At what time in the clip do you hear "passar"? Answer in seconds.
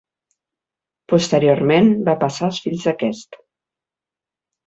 2.23-2.43